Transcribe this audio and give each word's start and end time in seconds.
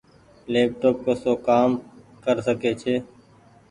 ليپ 0.51 0.69
ٽوپ 0.81 0.97
ڪسو 1.05 1.31
ڪآ 1.45 1.59
ڪري 2.23 2.71
ڇي۔ 2.81 2.95